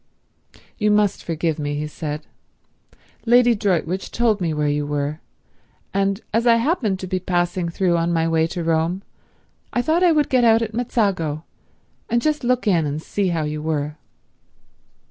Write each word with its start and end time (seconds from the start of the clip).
"You 0.79 0.89
must 0.89 1.23
forgive 1.23 1.59
me," 1.59 1.75
he 1.75 1.85
said. 1.85 2.25
"Lady 3.27 3.53
Droitwich 3.53 4.09
told 4.09 4.41
me 4.41 4.51
where 4.51 4.67
you 4.67 4.83
were, 4.87 5.19
and 5.93 6.21
as 6.33 6.47
I 6.47 6.55
happened 6.55 6.97
to 7.01 7.07
be 7.07 7.19
passing 7.19 7.69
through 7.69 7.95
on 7.97 8.11
my 8.11 8.27
way 8.27 8.47
to 8.47 8.63
Rome 8.63 9.03
I 9.71 9.83
thought 9.83 10.01
I 10.01 10.11
would 10.11 10.27
get 10.29 10.43
out 10.43 10.63
at 10.63 10.73
Mezzago 10.73 11.43
and 12.09 12.19
just 12.19 12.43
look 12.43 12.65
in 12.65 12.87
and 12.87 12.99
see 12.99 13.27
how 13.27 13.43
you 13.43 13.61
were." 13.61 13.97